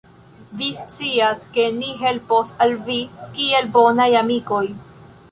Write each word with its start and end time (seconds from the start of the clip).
Vi 0.59 0.67
scias, 0.75 1.43
ke 1.57 1.65
ni 1.75 1.91
helpos 1.99 2.49
al 2.67 2.73
vi 2.87 2.95
kiel 3.35 3.69
bonaj 3.75 4.09
amikoj. 4.23 4.63